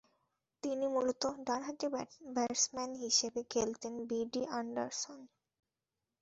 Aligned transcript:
তিনি 0.63 0.85
মূলতঃ 0.87 1.33
ডানহাতি 1.47 1.87
ব্যাটসম্যান 2.35 2.91
হিসেবে 3.03 3.41
খেলতেন 3.53 3.93
বিডি 4.09 4.43
অ্যান্ডারসন। 4.47 5.19